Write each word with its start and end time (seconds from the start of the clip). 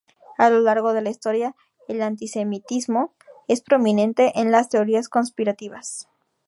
A 0.39 0.49
lo 0.49 0.61
largo 0.61 0.93
de 0.93 1.03
la 1.03 1.11
historia, 1.11 1.55
el 1.87 2.01
antisemitismo 2.01 3.13
es 3.47 3.61
prominente 3.61 4.31
en 4.39 4.49
las 4.51 4.67
teorías 4.67 5.09
conspirativas. 5.09 6.07